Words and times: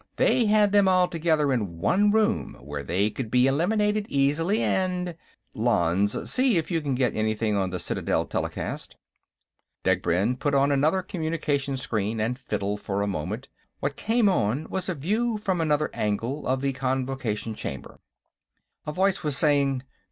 They 0.15 0.47
had 0.47 0.71
them 0.71 0.87
all 0.87 1.07
together 1.07 1.53
in 1.53 1.77
one 1.77 2.09
room, 2.09 2.57
where 2.59 2.81
they 2.81 3.11
could 3.11 3.29
be 3.29 3.45
eliminated 3.45 4.07
easily, 4.09 4.63
and... 4.63 5.15
Lanze; 5.53 6.27
see 6.27 6.57
if 6.57 6.71
you 6.71 6.81
can 6.81 6.95
get 6.95 7.15
anything 7.15 7.55
on 7.55 7.69
the 7.69 7.77
Citadel 7.77 8.25
telecast." 8.25 8.95
Degbrend 9.83 10.39
put 10.39 10.55
on 10.55 10.71
another 10.71 11.03
communication 11.03 11.77
screen 11.77 12.19
and 12.19 12.39
fiddled 12.39 12.81
for 12.81 13.03
a 13.03 13.07
moment. 13.07 13.47
What 13.79 13.95
came 13.95 14.27
on 14.27 14.65
was 14.71 14.89
a 14.89 14.95
view, 14.95 15.37
from 15.37 15.61
another 15.61 15.91
angle, 15.93 16.47
of 16.47 16.61
the 16.61 16.73
Convocation 16.73 17.53
Chamber. 17.53 17.99
A 18.87 18.91
voice 18.91 19.21
was 19.21 19.37
saying 19.37 19.83